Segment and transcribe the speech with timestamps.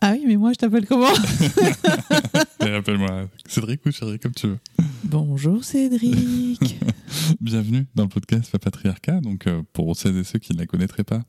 [0.00, 1.08] Ah oui, mais moi, je t'appelle comment
[2.60, 4.58] Appelle-moi Cédric ou chérie, comme tu veux.
[5.02, 6.78] Bonjour Cédric.
[7.40, 9.20] Bienvenue dans le podcast Papatriarcat.
[9.20, 11.22] Donc, euh, pour celles et ceux qui ne la connaîtraient pas,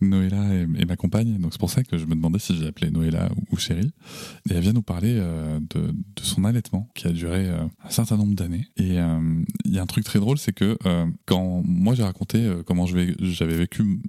[0.00, 1.38] Noëlla est, est ma compagne.
[1.38, 3.92] Donc, c'est pour ça que je me demandais si j'ai appelé Noëlla ou, ou chérie.
[4.50, 7.90] Et elle vient nous parler euh, de, de son allaitement qui a duré euh, un
[7.90, 8.66] certain nombre d'années.
[8.76, 8.96] Et
[9.64, 10.76] il y a un truc très drôle, c'est que
[11.26, 14.00] quand moi j'ai raconté comment j'avais vécu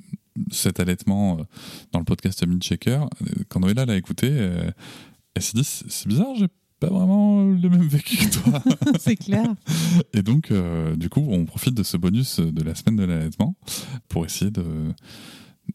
[0.51, 1.43] cet allaitement euh,
[1.91, 3.05] dans le podcast euh,
[3.49, 4.69] quand Noëlla l'a écouté, euh,
[5.35, 6.47] elle s'est dit c'est c'est bizarre, j'ai
[6.79, 8.61] pas vraiment le même vécu que toi.
[8.99, 9.45] C'est clair.
[10.13, 13.55] Et donc, euh, du coup, on profite de ce bonus de la semaine de l'allaitement
[14.09, 14.63] pour essayer de,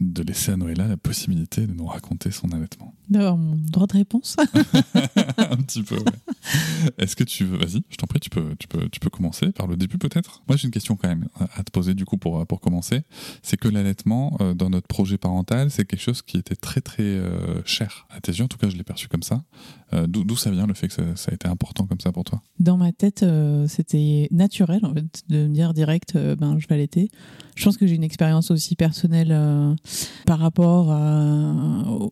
[0.00, 2.94] de laisser à Noëlla la possibilité de nous raconter son allaitement.
[3.08, 4.36] D'avoir mon droit de réponse.
[5.38, 6.92] Un petit peu, ouais.
[6.98, 7.58] Est-ce que tu veux...
[7.58, 10.42] Vas-y, je t'en prie, tu peux, tu, peux, tu peux commencer par le début peut-être?
[10.48, 13.02] Moi, j'ai une question quand même à te poser du coup pour, pour commencer.
[13.42, 17.02] C'est que l'allaitement, euh, dans notre projet parental, c'est quelque chose qui était très très
[17.02, 18.44] euh, cher à tes yeux.
[18.44, 19.42] En tout cas, je l'ai perçu comme ça.
[19.92, 22.12] Euh, D'où d'où ça vient le fait que ça, ça a été important comme ça
[22.12, 22.42] pour toi?
[22.58, 26.74] Dans ma tête, euh, c'était naturel en fait, de me dire direct, ben, je vais
[26.74, 27.10] allaiter.
[27.54, 29.76] Je pense que j'ai une expérience aussi personnelle
[30.26, 30.88] par rapport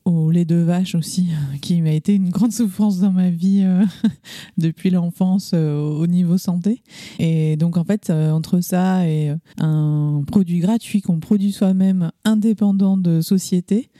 [0.04, 1.28] au, lait de vache aussi,
[1.62, 3.84] qui m'a été une grande souffrance dans ma vie euh,
[4.58, 6.82] depuis l'enfance euh, au niveau santé.
[7.18, 12.96] Et donc en fait, euh, entre ça et un produit gratuit qu'on produit soi-même, indépendant
[12.96, 13.90] de société,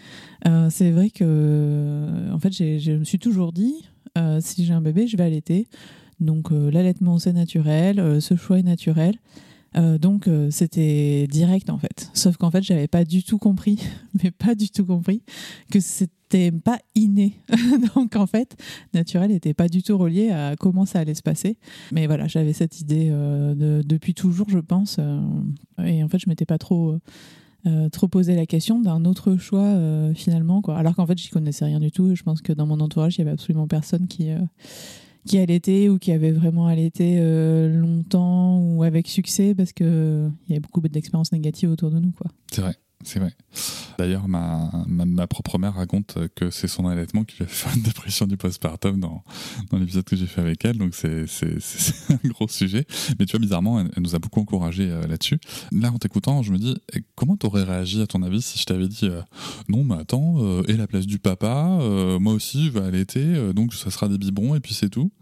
[0.71, 3.75] c'est vrai que en fait, je me suis toujours dit,
[4.41, 5.69] si j'ai un bébé, je vais allaiter.
[6.19, 9.17] Donc l'allaitement c'est naturel, ce choix est naturel.
[9.77, 12.11] Euh, donc euh, c'était direct en fait.
[12.13, 13.79] Sauf qu'en fait j'avais pas du tout compris,
[14.23, 15.23] mais pas du tout compris
[15.71, 17.35] que c'était pas inné.
[17.95, 18.57] donc en fait
[18.95, 21.57] naturel n'était pas du tout relié à comment ça allait se passer.
[21.93, 24.99] Mais voilà j'avais cette idée euh, de- depuis toujours je pense.
[25.85, 26.99] et en fait je m'étais pas trop
[27.93, 29.77] trop posé la question d'un autre choix
[30.15, 30.79] finalement quoi.
[30.79, 32.15] Alors qu'en fait j'y connaissais rien du tout.
[32.15, 34.31] Je pense que dans mon entourage il y avait absolument personne qui
[35.27, 40.29] qui allaitait ou qui avait vraiment allaité euh, longtemps ou avec succès parce que euh,
[40.49, 42.31] y avait beaucoup d'expériences négatives autour de nous quoi.
[42.51, 43.33] C'est vrai, c'est vrai.
[44.01, 47.83] D'ailleurs, ma, ma, propre mère raconte que c'est son allaitement qui lui a fait une
[47.83, 49.23] dépression du postpartum dans,
[49.71, 51.27] dans l'épisode que j'ai fait avec elle, donc c'est
[52.09, 52.87] un gros sujet.
[53.19, 55.39] Mais tu vois, bizarrement, elle, nous a beaucoup encouragé là-dessus.
[55.73, 58.65] Là, en t'écoutant, je me dis, eh, comment t'aurais réagi à ton avis si je
[58.65, 59.21] t'avais dit, euh,
[59.69, 63.23] non, mais attends, euh, et la place du papa, euh, moi aussi, je vais allaiter,
[63.23, 65.13] euh, donc ça sera des biberons, et puis c'est tout?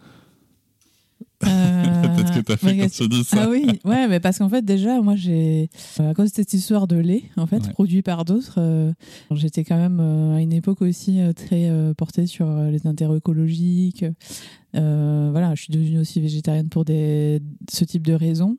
[1.41, 3.37] Peut-être que t'as fait quand tu dis ça.
[3.39, 6.53] Euh, Ah oui, ouais, mais parce qu'en fait déjà, moi j'ai, à cause de cette
[6.53, 7.73] histoire de lait, en fait, Ouais.
[7.73, 8.93] produit par d'autres, euh,
[9.33, 12.87] j'étais quand même euh, à une époque aussi euh, très euh, portée sur euh, les
[12.87, 14.05] intérêts écologiques.
[14.79, 17.41] Euh, voilà, je suis devenue aussi végétarienne pour des,
[17.71, 18.57] ce type de raisons.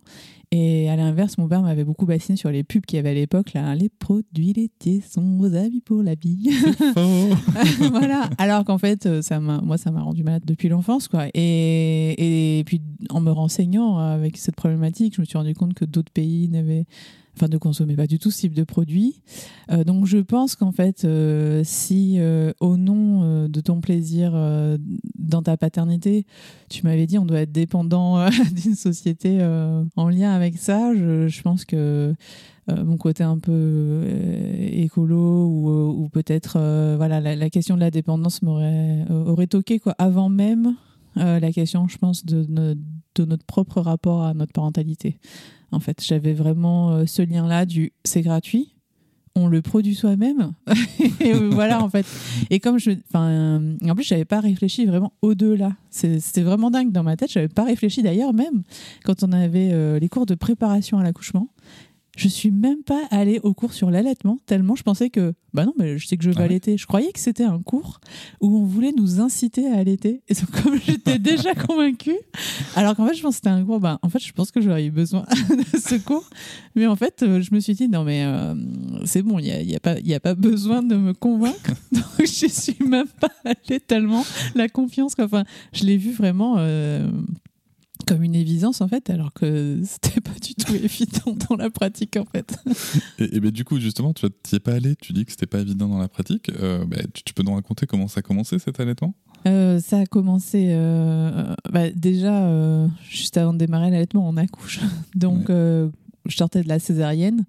[0.51, 3.13] Et à l'inverse, mon père m'avait beaucoup bassiné sur les pubs qu'il y avait à
[3.13, 6.49] l'époque, là, les produits laitiers sont vos amis pour la vie.
[7.91, 8.29] Voilà.
[8.39, 11.27] Alors qu'en fait, euh, ça m'a, moi, ça m'a rendu malade depuis l'enfance, quoi.
[11.35, 12.81] Et, et puis,
[13.11, 16.85] en me renseignant avec cette problématique, je me suis rendu compte que d'autres pays n'avaient,
[17.39, 19.21] enfin ne consommait pas du tout ce type de produit.
[19.71, 24.33] Euh, donc je pense qu'en fait, euh, si euh, au nom de ton plaisir
[25.17, 26.25] dans ta paternité,
[26.69, 29.41] tu m'avais dit on doit être dépendant d'une société
[29.95, 32.13] en lien avec ça, je, pense que
[32.67, 34.03] mon côté un peu
[34.59, 35.47] écolo
[35.97, 36.59] ou, peut-être
[36.97, 40.75] voilà la, question de la dépendance m'aurait aurait toqué quoi avant même
[41.15, 42.45] la question, je pense, de,
[43.19, 45.19] notre propre rapport à notre parentalité.
[45.71, 48.75] En fait, j'avais vraiment euh, ce lien-là du c'est gratuit,
[49.35, 50.53] on le produit soi-même.
[51.19, 52.05] et voilà, en fait.
[52.49, 52.91] Et comme je.
[52.91, 55.73] Plus, je n'avais pas réfléchi vraiment au-delà.
[55.89, 57.31] C'était vraiment dingue dans ma tête.
[57.31, 58.63] Je n'avais pas réfléchi d'ailleurs, même
[59.03, 61.49] quand on avait euh, les cours de préparation à l'accouchement
[62.19, 65.73] je suis même pas allée au cours sur l'allaitement, tellement je pensais que, bah non,
[65.77, 66.77] mais je sais que je vais ah allaiter.
[66.77, 68.01] Je croyais que c'était un cours
[68.41, 70.21] où on voulait nous inciter à allaiter.
[70.27, 72.17] Et donc, comme j'étais déjà convaincue,
[72.75, 74.59] alors qu'en fait, je pense que c'était un cours, bah, en fait, je pense que
[74.59, 76.29] j'aurais eu besoin de ce cours.
[76.75, 78.53] Mais en fait, euh, je me suis dit, non, mais euh,
[79.05, 81.71] c'est bon, il n'y a, y a, pas, y a pas besoin de me convaincre.
[81.93, 84.25] donc, je suis même pas allée tellement
[84.55, 85.13] la confiance.
[85.19, 86.55] Enfin, je l'ai vu vraiment.
[86.57, 87.09] Euh,
[88.09, 92.17] comme une évidence en fait, alors que c'était pas du tout évident dans la pratique
[92.17, 92.57] en fait.
[93.19, 95.59] et, ben, du coup, justement, tu n'y es pas allé, tu dis que c'était pas
[95.59, 96.49] évident dans la pratique.
[96.49, 99.13] Euh, ben, tu, peux nous raconter comment ça a commencé cet allaitement?
[99.47, 104.79] Euh, Ça a commencé euh, bah, déjà juste avant de démarrer l'allaitement, on accouche.
[105.15, 105.49] Donc.
[106.25, 107.45] je sortais de la césarienne,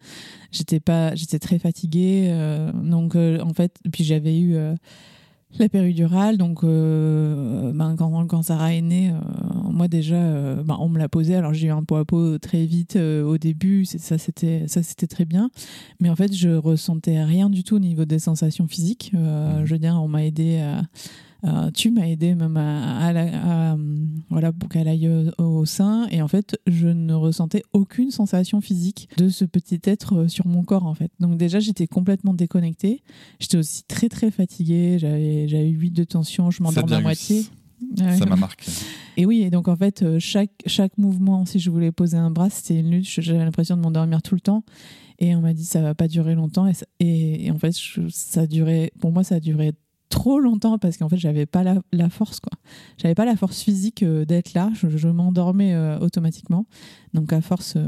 [0.52, 2.32] j'étais pas, j'étais très fatiguée,
[2.72, 4.56] donc en fait, puis j'avais eu
[5.58, 9.18] la péridurale, donc euh, ben, quand, quand, Sarah est née, euh,
[9.70, 11.34] moi déjà, euh, ben, on me l'a posé.
[11.34, 15.06] Alors j'ai eu un pot à pot très vite au début, ça c'était ça c'était
[15.06, 15.50] très bien,
[16.00, 19.12] mais en fait je ressentais rien du tout au niveau des sensations physiques.
[19.12, 19.64] Mmh.
[19.64, 20.82] Je veux dire, on m'a aidé à
[21.44, 23.76] euh, tu m'as aidé même à,
[24.28, 25.08] voilà pour qu'elle aille
[25.38, 30.20] au, sein et en fait je ne ressentais aucune sensation physique de ce petit être
[30.20, 33.02] euh, sur mon corps en fait donc déjà j'étais complètement déconnectée
[33.38, 37.44] j'étais aussi très très fatiguée j'avais j'avais 8 de tension je m'endormais à moitié
[37.96, 38.70] ça m'a marqué.
[39.16, 42.30] Et oui, et donc en fait, euh, chaque, chaque mouvement, si je voulais poser un
[42.30, 43.06] bras, c'était une lutte.
[43.06, 44.64] J'avais l'impression de m'endormir tout le temps.
[45.18, 46.66] Et on m'a dit, ça va pas durer longtemps.
[46.66, 47.72] Et, et, en fait,
[48.08, 49.72] ça a duré, pour moi, ça a duré
[50.10, 52.52] trop longtemps parce qu'en fait j'avais pas la, force quoi.
[52.98, 54.70] J'avais pas la force physique euh, d'être là.
[54.74, 56.66] Je, m'endormais euh, automatiquement
[57.14, 57.80] donc à force euh,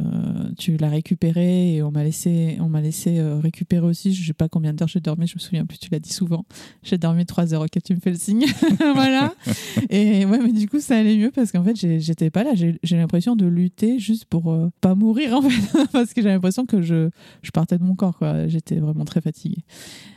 [0.59, 4.15] tu l'as récupéré et on m'a laissé on m'a laissé récupérer aussi.
[4.15, 5.27] Je sais pas combien d'heures j'ai dormi.
[5.27, 6.45] Je me souviens plus tu l'as dit souvent.
[6.83, 8.47] J'ai dormi 3 heures ok tu me fais le signe.
[8.95, 9.33] Voilà.
[9.91, 12.53] Et ouais mais du coup ça allait mieux parce qu'en fait j'étais pas là.
[12.55, 15.87] J'ai l'impression de lutter juste pour pas mourir en fait.
[15.93, 17.11] Parce que j'ai l'impression que je,
[17.43, 18.49] je partais de mon corps quoi.
[18.49, 19.65] J'étais vraiment très fatiguée.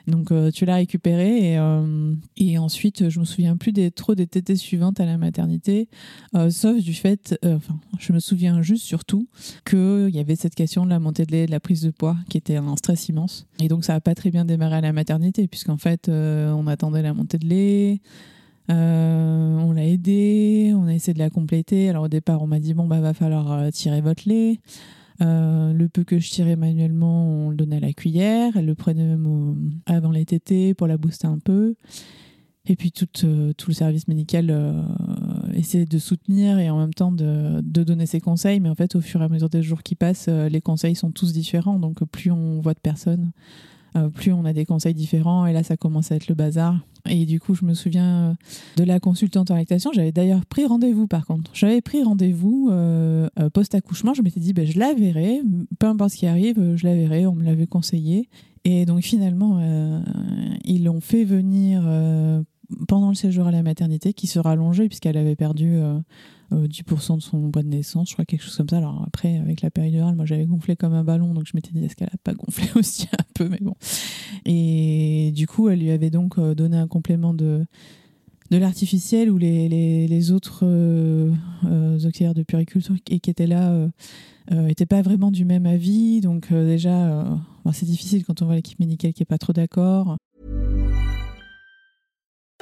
[0.07, 4.28] Donc tu l'as récupéré et euh, et ensuite, je me souviens plus des, trop des
[4.28, 5.90] tétées suivantes à la maternité,
[6.36, 9.27] euh, sauf du fait, euh, enfin, je me souviens juste surtout
[9.65, 12.15] qu'il y avait cette question de la montée de lait, de la prise de poids,
[12.30, 13.45] qui était un stress immense.
[13.59, 17.01] Et donc, ça n'a pas très bien démarré à la maternité, puisqu'en fait, on attendait
[17.01, 18.01] la montée de lait.
[18.69, 21.89] on l'a aidé, on a essayé de la compléter.
[21.89, 24.59] Alors au départ, on m'a dit bon bah va falloir tirer votre lait.
[25.21, 28.57] Euh, le peu que je tirais manuellement, on le donnait à la cuillère.
[28.57, 31.75] Elle le prenait même avant les tétés pour la booster un peu.
[32.68, 34.82] Et puis tout, euh, tout le service médical euh,
[35.54, 38.60] essayait de soutenir et en même temps de, donner ses conseils.
[38.60, 41.12] Mais en fait, au fur et à mesure des jours qui passent, les conseils sont
[41.12, 41.80] tous différents.
[41.80, 43.32] Donc plus on voit de personnes,
[43.96, 45.46] euh, plus on a des conseils différents.
[45.46, 46.80] Et là, ça commence à être le bazar.
[47.08, 48.34] Et du coup, je me souviens euh,
[48.78, 49.92] de la consultante en lactation.
[49.94, 51.52] J'avais d'ailleurs pris rendez-vous, par contre.
[51.54, 54.14] J'avais pris rendez-vous euh, post-accouchement.
[54.14, 55.42] Je m'étais dit, ben, je la verrai.
[55.80, 57.26] Peu importe ce qui arrive, je la verrai.
[57.26, 58.28] On me l'avait conseillé.
[58.66, 59.62] Et donc, finalement,
[60.64, 61.84] ils l'ont fait venir
[62.88, 65.80] pendant le séjour à la maternité, qui se rallongeait puisqu'elle avait perdu
[66.52, 68.78] 10% euh, de son poids de naissance, je crois quelque chose comme ça.
[68.78, 71.84] Alors après, avec la péridurale, moi j'avais gonflé comme un ballon, donc je m'étais dit
[71.84, 73.76] est-ce qu'elle a pas gonflé aussi un peu, mais bon.
[74.45, 77.66] Et du coup, elle lui avait donc euh, donné un complément de
[78.52, 81.34] de l'artificiel où les, les, les autres euh,
[82.06, 83.90] auxiliaires de puriculture qui, qui étaient là
[84.52, 86.22] n'étaient pas vraiment du même avis.
[86.22, 87.26] Donc déjà,
[87.74, 90.18] c'est difficile quand on voit l'équipe médicale qui est pas trop d'accord.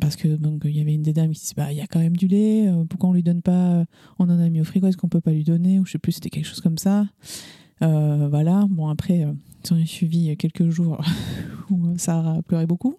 [0.00, 2.00] Parce que il y avait une des dames qui disait bah il y a quand
[2.00, 3.84] même du lait, euh, pourquoi on lui donne pas
[4.18, 5.98] On en a mis au frigo, est-ce qu'on peut pas lui donner Ou je sais
[5.98, 7.06] plus, c'était quelque chose comme ça.
[7.82, 8.66] Euh, voilà.
[8.68, 9.32] Bon après, euh,
[9.68, 11.00] j'en ai suivi quelques jours
[11.70, 12.96] où a pleuré beaucoup.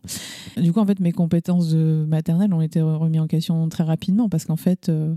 [0.58, 4.29] Du coup en fait mes compétences de maternelle ont été remises en question très rapidement
[4.29, 5.15] parce qu'en fait euh, euh,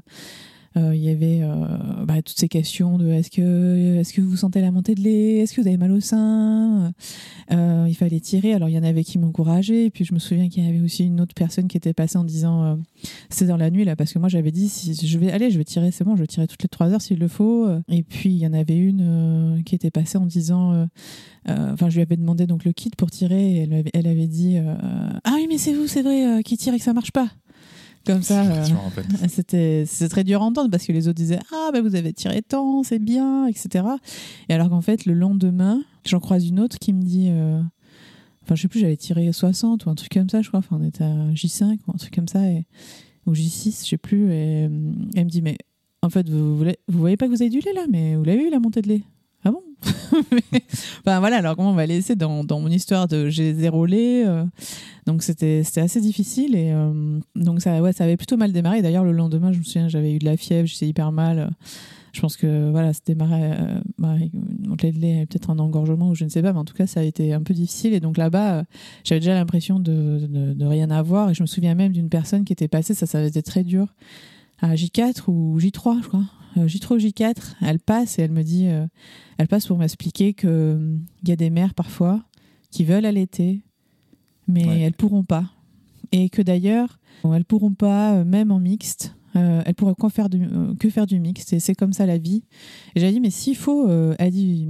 [0.76, 4.60] il y avait euh, bah, toutes ces questions de est-ce que, est-ce que vous sentez
[4.60, 5.38] la montée de lait?
[5.38, 6.92] Est-ce que vous avez mal au sein?
[7.50, 8.54] Euh, Il fallait tirer.
[8.54, 9.86] Alors, il y en avait qui m'encourageaient.
[9.86, 12.18] Et puis, je me souviens qu'il y avait aussi une autre personne qui était passée
[12.18, 12.76] en disant euh,
[13.28, 15.58] c'est dans la nuit, là, parce que moi, j'avais dit si je vais aller, je
[15.58, 17.68] vais tirer, c'est bon, je vais tirer toutes les trois heures s'il le faut.
[17.88, 20.86] Et puis, il y en avait une euh, qui était passée en disant euh,
[21.48, 23.52] euh, enfin, je lui avais demandé donc le kit pour tirer.
[23.52, 24.74] Et elle, avait, elle avait dit euh,
[25.24, 27.28] Ah oui, mais c'est vous, c'est vrai, euh, qui tire et que ça marche pas.
[28.04, 28.42] Comme ça.
[28.42, 29.06] euh, rappelle.
[29.28, 32.12] c'était c'est très dur à entendre parce que les autres disaient ah ben vous avez
[32.12, 33.84] tiré tant c'est bien etc
[34.48, 37.60] et alors qu'en fait le lendemain j'en croise une autre qui me dit euh,
[38.42, 40.78] enfin je sais plus j'avais tiré 60 ou un truc comme ça je crois enfin
[40.80, 42.66] on était à J5 ou un truc comme ça et,
[43.26, 45.56] ou J6 je sais plus et euh, elle me dit mais
[46.02, 47.84] en fait vous, vous, vous voyez pas que vous avez du lait là?
[47.88, 49.02] Mais vous l'avez eu la montée de lait?
[49.44, 49.62] Ah bon
[51.00, 54.24] Enfin voilà, alors comment on va laisser dans, dans mon histoire de j'ai zéro lait.
[54.26, 54.44] euh,
[55.06, 58.82] donc c'était c'était assez difficile et euh, donc ça ouais ça avait plutôt mal démarré.
[58.82, 61.50] D'ailleurs le lendemain je me souviens j'avais eu de la fièvre, j'étais hyper mal.
[62.12, 66.10] Je pense que voilà c'était démarré euh, bah, une montée de lait, peut-être un engorgement
[66.10, 67.94] ou je ne sais pas, mais en tout cas ça a été un peu difficile
[67.94, 68.64] et donc là-bas euh,
[69.02, 72.44] j'avais déjà l'impression de, de, de rien avoir et je me souviens même d'une personne
[72.44, 73.86] qui était passée, ça ça avait été très dur
[74.60, 76.24] à J4 ou J3 je crois.
[76.56, 78.86] Euh, J3 ou J4, elle passe et elle me dit, euh,
[79.38, 82.22] elle passe pour m'expliquer que euh, y a des mères parfois
[82.70, 83.62] qui veulent allaiter,
[84.48, 84.80] mais Ouais.
[84.80, 85.50] elles pourront pas.
[86.12, 90.42] Et que d'ailleurs, elles pourront pas, même en mixte, euh, elles pourraient quoi faire du,
[90.42, 91.16] euh, que faire du.
[91.16, 92.42] Et c'est comme ça la vie.
[92.94, 94.66] Et j'ai dit, mais s'il faut, euh, elle dit,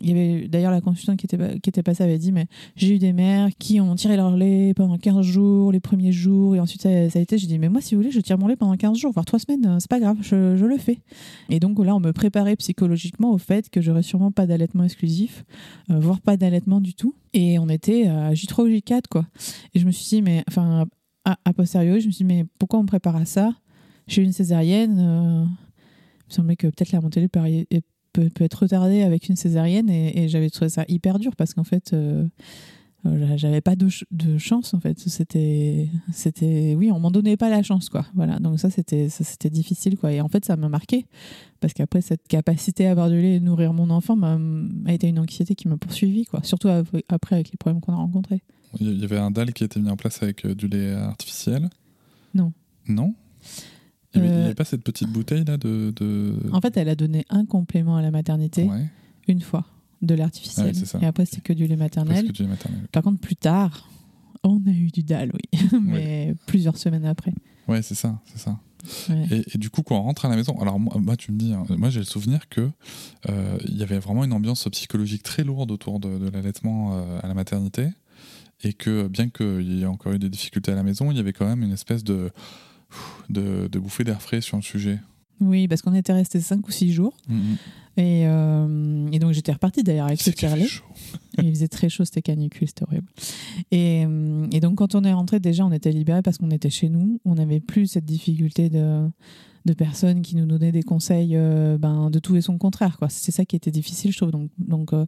[0.00, 2.94] il y avait d'ailleurs la consultante qui était, qui était passée avait dit, mais j'ai
[2.94, 6.60] eu des mères qui ont tiré leur lait pendant 15 jours, les premiers jours, et
[6.60, 8.56] ensuite ça, a été, j'ai dit, mais moi, si vous voulez, je tire mon lait
[8.56, 10.98] pendant 15 jours, voire 3 semaines, euh, c'est pas grave, je, je le fais.
[11.48, 15.44] Et donc là, on me préparait psychologiquement au fait que j'aurais sûrement pas d'allaitement exclusif,
[15.88, 17.14] voire pas d'allaitement du tout.
[17.32, 19.26] Et on était à J3 ou J4, quoi.
[19.74, 20.86] Et je me suis dit, mais, enfin,
[21.24, 23.52] à posteriori, je me suis dit, mais pourquoi on me prépare à ça?
[24.06, 28.44] J'ai eu une césarienne, euh, il me semblait que peut-être la montée lait peut, peut,
[28.44, 31.92] être retardée avec une césarienne, et, et j'avais trouvé ça hyper dur parce qu'en fait,
[31.92, 32.26] euh,
[33.06, 34.98] euh, j'avais pas de, ch- de chance en fait.
[34.98, 38.06] C'était c'était oui on m'en donnait pas la chance quoi.
[38.14, 38.38] Voilà.
[38.38, 40.10] Donc ça c'était c'était difficile quoi.
[40.12, 41.04] Et en fait ça m'a marqué
[41.60, 45.18] parce qu'après cette capacité à avoir du lait et nourrir mon enfant a été une
[45.18, 46.42] anxiété qui m'a poursuivi quoi.
[46.44, 46.68] Surtout
[47.08, 48.42] après avec les problèmes qu'on a rencontrés.
[48.80, 51.68] Il y avait un dalle qui a été mis en place avec du lait artificiel?
[52.32, 52.54] Non.
[52.88, 53.14] Non?
[54.14, 55.92] Il n'y avait, Euh, avait pas cette petite bouteille là de.
[55.96, 56.34] de...
[56.52, 58.88] en fait elle a donné un complément à la maternité ouais,
[59.28, 59.64] une fois
[60.02, 62.80] de l'artificiel Ouais, c'est et après c'était que du lait maternel presque du lait maternel.
[62.92, 63.88] par contre plus tard
[64.42, 67.32] on a eu du dalle oui mais plusieurs semaines après
[67.66, 68.60] Ouais, c'est ça, c'est ça.
[69.08, 69.26] Ouais.
[69.30, 71.38] Et, et du coup, quand on rentre à la maison, alors moi, moi, tu me
[71.38, 72.68] dis, hein, moi j'ai le souvenir que
[73.30, 77.18] euh, il y avait vraiment une ambiance psychologique très lourde autour de, de l'allaitement euh,
[77.22, 77.88] à la maternité,
[78.62, 81.20] et que bien qu'il y ait encore eu des difficultés à la maison, il y
[81.20, 82.30] avait quand même une espèce de
[83.30, 84.98] de, de bouffée d'air frais sur le sujet.
[85.40, 87.16] oui parce qu'on était resté 5 ou 6 jours
[87.96, 90.84] Et, euh, et donc j'étais repartie d'ailleurs avec ce C'est chaud.
[91.42, 93.06] Il faisait très chaud, c'était canicule, c'était horrible.
[93.70, 96.70] Et, euh, et donc quand on est rentré, déjà on était libérés parce qu'on était
[96.70, 97.20] chez nous.
[97.24, 99.08] On n'avait plus cette difficulté de,
[99.64, 102.98] de personnes qui nous donnaient des conseils euh, ben, de tout et son contraire.
[103.10, 104.32] C'était ça qui était difficile, je trouve.
[104.32, 105.06] Donc donc euh,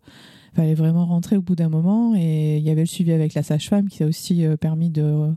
[0.55, 2.15] fallait vraiment rentrer au bout d'un moment.
[2.17, 5.35] Et il y avait le suivi avec la sage-femme qui a aussi permis de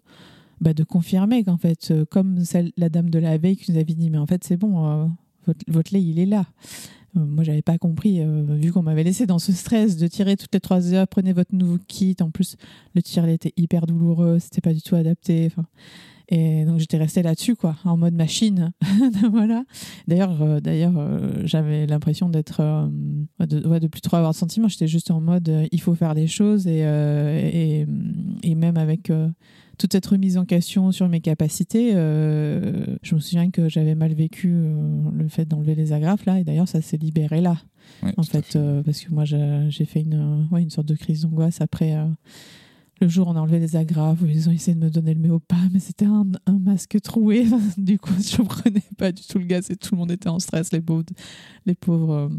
[0.62, 2.44] bah, de confirmer qu'en fait, euh, comme
[2.78, 5.06] la dame de la veille qui nous avait dit, mais en fait c'est bon, euh,
[5.68, 6.46] votre, lait il est là.
[7.18, 8.22] Euh, moi, j'avais pas compris,
[8.60, 11.56] vu qu'on m'avait laissé dans ce stress de tirer toutes les trois heures, prenez votre
[11.56, 12.16] nouveau kit.
[12.20, 12.56] En plus,
[12.94, 15.50] le tirer était hyper douloureux, c'était pas du tout adapté.
[16.32, 18.74] Et donc j'étais restée là-dessus, quoi, en mode machine.
[19.32, 19.64] voilà.
[20.08, 20.36] D'ailleurs,
[21.46, 22.62] j'avais l'impression d'être,
[23.40, 24.68] de, ouais, de plus trop avoir de sentiments.
[24.68, 27.88] J'étais juste en mode, il faut faire des choses et,
[28.44, 29.10] et, même avec
[29.80, 34.14] toute cette remise en question sur mes capacités, euh, je me souviens que j'avais mal
[34.14, 34.76] vécu euh,
[35.14, 37.58] le fait d'enlever les agrafes là, et d'ailleurs ça s'est libéré là,
[38.04, 41.22] Ouais, en fait, euh, parce que moi j'ai fait une, ouais, une sorte de crise
[41.22, 41.98] d'angoisse après
[43.02, 45.14] le jour où on a enlevé les agrafes, où ils ont essayé de me donner
[45.14, 49.40] le méopa, mais c'était un, un masque troué, du coup je comprenais pas du tout
[49.40, 51.06] le gaz et tout le monde était en stress, les pauvres,
[51.66, 52.30] les pauvres.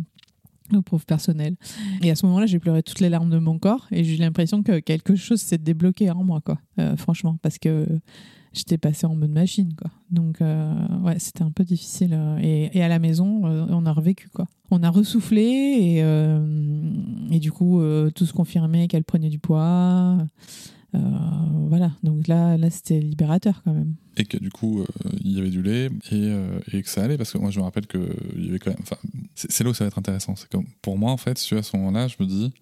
[0.72, 1.56] Le pauvre personnel.
[2.02, 4.18] Et à ce moment-là, j'ai pleuré toutes les larmes de mon corps et j'ai eu
[4.18, 6.58] l'impression que quelque chose s'est débloqué en moi, quoi.
[6.78, 7.86] Euh, franchement, parce que
[8.52, 9.90] j'étais passée en mode machine, quoi.
[10.10, 12.12] Donc, euh, ouais, c'était un peu difficile.
[12.12, 14.46] euh, et, à la maison, on a revécu, quoi.
[14.70, 15.98] On a ressoufflé et,
[17.34, 17.82] et du coup,
[18.14, 20.18] tout se confirmait qu'elle prenait du poids.
[20.92, 23.94] Voilà, donc là, là c'était libérateur quand même.
[24.16, 24.84] Et que du coup,
[25.24, 26.32] il y avait du lait et,
[26.72, 28.70] et, que ça allait, parce que moi je me rappelle que il y avait quand
[28.70, 28.84] même.
[29.48, 30.36] C'est là où ça va être intéressant.
[30.36, 32.52] C'est comme pour moi en fait, si à ce moment-là, je me dis,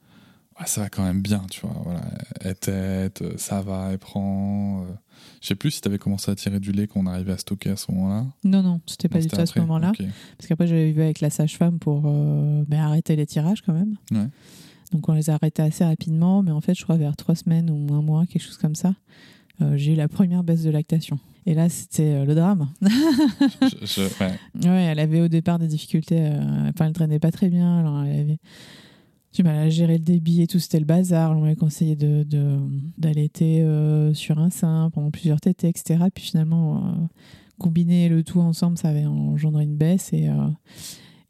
[0.56, 1.76] ah, ça va quand même bien, tu vois.
[1.84, 2.00] Voilà,
[2.40, 4.84] elle tête, ça va, elle prend.
[5.40, 7.70] Je sais plus si tu avais commencé à tirer du lait qu'on arrivait à stocker
[7.70, 8.26] à ce moment-là.
[8.44, 9.92] Non, non, c'était pas du tout à ce moment-là.
[10.36, 13.96] Parce qu'après, j'avais vu avec la sage-femme pour ben, arrêter les tirages quand même.
[14.10, 14.28] Ouais.
[14.92, 17.70] Donc on les a arrêtés assez rapidement, mais en fait, je crois vers trois semaines
[17.70, 18.94] ou un mois, quelque chose comme ça,
[19.60, 21.18] euh, j'ai eu la première baisse de lactation.
[21.48, 22.68] Et là, c'était euh, le drame.
[22.82, 24.00] je,
[24.68, 24.84] ouais.
[24.84, 26.20] elle avait au départ des difficultés.
[26.20, 27.78] Euh, enfin, elle traînait pas très bien.
[27.78, 28.38] Alors, elle avait
[29.32, 30.58] du mal à gérer le débit et tout.
[30.58, 31.34] C'était le bazar.
[31.34, 32.26] On m'avait conseillé de,
[32.98, 33.66] d'allaiter
[34.12, 36.04] sur un sein pendant plusieurs tétés, etc.
[36.14, 37.08] Puis finalement,
[37.58, 40.12] combiner le tout ensemble, ça avait engendré une baisse.
[40.12, 40.28] Et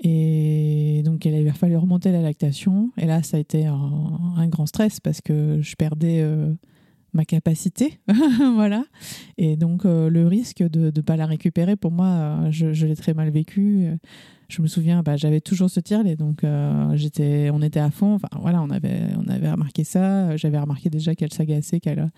[0.01, 2.91] et donc, il avait fallu remonter la lactation.
[2.97, 6.55] Et là, ça a été un, grand stress parce que je perdais euh,
[7.13, 7.99] ma capacité.
[8.55, 8.85] voilà.
[9.37, 12.97] Et donc, euh, le risque de ne pas la récupérer, pour moi, euh, je, l'ai
[12.97, 13.87] très mal vécu.
[14.49, 16.45] Je me souviens, bah, j'avais toujours ce tire donc
[16.95, 18.15] j'étais, on était à fond.
[18.15, 20.37] Enfin, voilà, on avait, on avait remarqué ça.
[20.37, 22.11] J'avais remarqué déjà qu'elle s'agaçait, qu'elle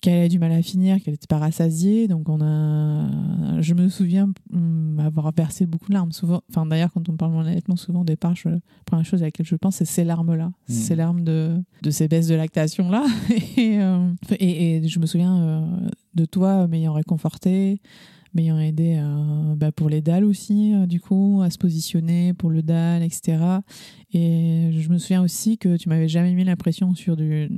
[0.00, 2.08] qu'elle avait du mal à finir, qu'elle était pas rassasiée.
[2.08, 6.12] Donc on a, je me souviens hum, avoir versé beaucoup de larmes.
[6.12, 9.26] Souvent, enfin d'ailleurs quand on parle d'allaitement, souvent au départ, je, la première chose à
[9.26, 10.72] laquelle je pense, c'est ces larmes-là, mmh.
[10.72, 13.04] ces larmes de, de ces baisses de lactation là.
[13.56, 17.80] Euh, et, et, je me souviens euh, de toi m'ayant réconforté,
[18.34, 22.50] m'ayant aidé euh, bah, pour les dalles aussi, euh, du coup, à se positionner pour
[22.50, 23.38] le dalle, etc.
[24.12, 27.48] Et je me souviens aussi que tu m'avais jamais mis la pression sur du,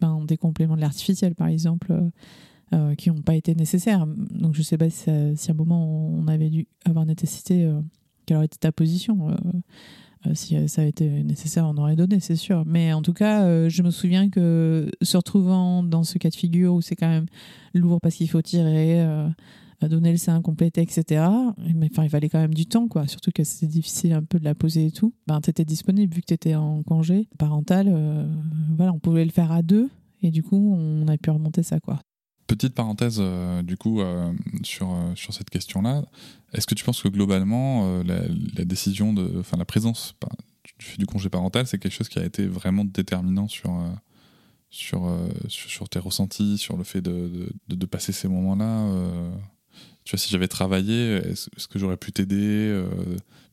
[0.00, 1.94] des compléments de l'artificiel, par exemple,
[2.74, 4.06] euh, qui n'ont pas été nécessaires.
[4.06, 7.70] Donc je sais pas si, à un moment on avait dû avoir nécessité,
[8.26, 9.36] quelle aurait été ta position.
[10.34, 12.64] si ça avait été nécessaire, on aurait donné, c'est sûr.
[12.66, 16.74] Mais en tout cas, je me souviens que se retrouvant dans ce cas de figure
[16.74, 17.26] où c'est quand même
[17.74, 19.04] lourd parce qu'il faut tirer,
[19.82, 21.24] donner le sein, compléter, etc.
[21.74, 23.06] Mais enfin, il fallait quand même du temps, quoi.
[23.06, 25.14] Surtout que c'était difficile un peu de la poser et tout.
[25.26, 27.88] Ben, tu étais disponible vu que tu étais en congé parental.
[27.88, 28.26] Euh,
[28.76, 29.90] voilà, on pouvait le faire à deux.
[30.22, 32.00] Et du coup, on a pu remonter ça, quoi.
[32.46, 36.04] Petite parenthèse, euh, du coup, euh, sur, sur cette question-là.
[36.52, 39.30] Est-ce que tu penses que globalement, la, décision de.
[39.38, 40.14] Enfin, la présence
[40.78, 43.72] du, du congé parental, c'est quelque chose qui a été vraiment déterminant sur
[44.68, 45.08] sur,
[45.48, 48.84] sur, tes ressentis, sur le fait de, de, de passer ces moments-là
[50.06, 52.86] tu vois, si j'avais travaillé, est-ce que j'aurais pu t'aider euh,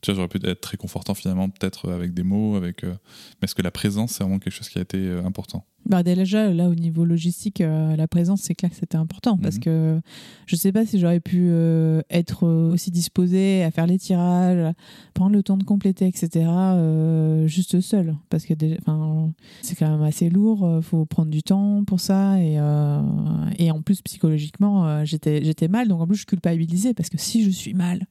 [0.01, 2.83] Tu vois, j'aurais pu être très confortant finalement, peut-être avec des mots, avec.
[2.83, 2.93] Euh,
[3.41, 5.65] mais est-ce que la présence, c'est vraiment quelque chose qui a été euh, important?
[5.85, 9.55] Bah déjà, là, au niveau logistique, euh, la présence, c'est clair que c'était important parce
[9.55, 9.61] mhm.
[9.61, 10.01] que
[10.45, 14.73] je sais pas si j'aurais pu euh, être aussi disposée à faire les tirages,
[15.13, 18.15] prendre le temps de compléter, etc., euh, juste seule.
[18.29, 18.53] Parce que
[19.61, 22.39] c'est quand même assez lourd, faut prendre du temps pour ça.
[22.39, 22.59] Et,
[23.57, 27.43] et en plus, psychologiquement, j'étais, j'étais mal, donc en plus, je culpabilisais parce que si
[27.43, 28.07] je suis mal,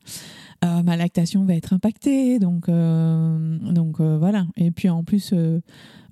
[0.63, 2.39] ma lactation va être impactée.
[2.39, 4.47] Donc, donc voilà.
[4.57, 5.33] Et puis en plus,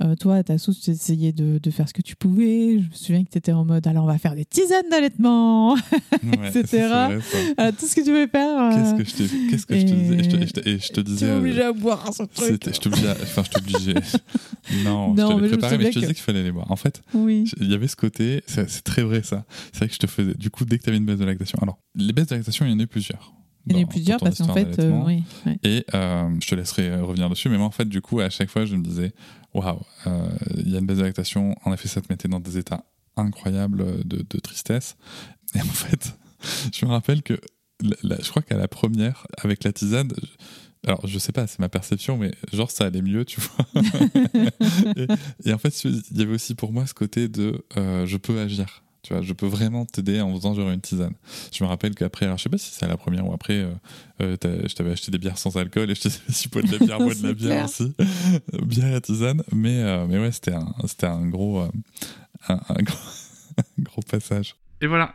[0.03, 2.79] euh, toi, ta sauce, tu essayais de, de, faire ce que tu pouvais.
[2.79, 5.77] Je me souviens que tu étais en mode alors on va faire des tisanes d'allaitement,
[6.23, 6.89] etc.
[7.59, 8.59] Euh, tout ce que tu veux faire.
[8.59, 10.23] Euh, qu'est-ce que je, qu'est-ce que je te disais?
[10.23, 11.27] Je te, et je te disais.
[11.27, 12.63] Tu obligé à boire ce truc.
[12.65, 13.11] Je t'obligeais.
[13.11, 13.95] Enfin, je t'obligeais.
[14.85, 16.71] non, non, je te l'ai préparé, mais je te disais qu'il fallait les boire.
[16.71, 17.51] En fait, oui.
[17.61, 18.43] il y avait ce côté.
[18.47, 19.45] C'est très vrai ça.
[19.73, 20.35] C'est vrai que je te faisais.
[20.35, 21.59] Du coup, dès que tu avais une baisse de lactation.
[21.61, 23.35] Alors, les baisses de lactation, il y en a eu plusieurs.
[23.66, 25.23] Il y en a eu plusieurs parce qu'en fait, oui,
[25.62, 28.64] Et je te laisserai revenir dessus, mais moi, en fait, du coup, à chaque fois,
[28.64, 29.12] je me disais,
[29.55, 31.55] waouh, euh, il y a une baisse de lactation.
[31.64, 32.85] En effet, ça te mettait dans des états
[33.16, 34.96] incroyables de, tristesse.
[35.55, 36.18] Et en fait,
[36.73, 37.38] je me rappelle que
[37.83, 40.12] je crois qu'à la première, avec la tisane,
[40.87, 43.66] alors je sais pas, c'est ma perception, mais genre ça allait mieux, tu vois.
[45.44, 48.38] et, en fait, il y avait aussi pour moi ce côté de euh, je peux
[48.38, 48.83] agir.
[49.03, 51.15] Tu vois, je peux vraiment t'aider en faisant genre une tisane.
[51.53, 53.55] Je me rappelle qu'après, alors je sais pas si c'est à la première ou après,
[53.55, 53.73] euh,
[54.21, 56.79] euh je t'avais acheté des bières sans alcool et je t'ai dit si de la
[56.79, 57.95] bière, bois de la bière aussi.
[58.63, 59.43] bière et tisane.
[59.53, 61.69] Mais, euh, mais ouais, c'était un, c'était un gros, euh,
[62.49, 62.99] un, un gros,
[63.79, 64.57] gros passage.
[64.83, 65.15] Et voilà,